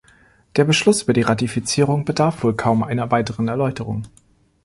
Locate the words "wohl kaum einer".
2.43-3.11